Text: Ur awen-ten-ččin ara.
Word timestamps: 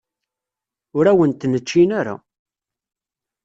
Ur 0.97 1.05
awen-ten-ččin 1.11 1.89
ara. 1.99 2.15